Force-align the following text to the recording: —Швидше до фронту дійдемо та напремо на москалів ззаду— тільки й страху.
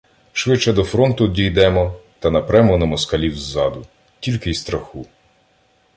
—Швидше 0.33 0.73
до 0.73 0.83
фронту 0.83 1.27
дійдемо 1.27 1.95
та 2.19 2.31
напремо 2.31 2.77
на 2.77 2.85
москалів 2.85 3.39
ззаду— 3.39 3.85
тільки 4.19 4.49
й 4.51 4.53
страху. 4.53 5.05